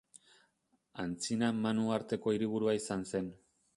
Antzina 1.03 1.49
Man 1.59 1.81
uharteko 1.85 2.35
hiriburua 2.37 2.75
izan 2.81 3.05
zen. 3.13 3.31